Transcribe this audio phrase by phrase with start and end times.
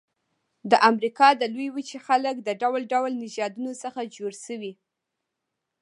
[0.71, 4.73] د امریکا د لویې وچې خلک د ډول ډول نژادونو څخه جوړ شوي.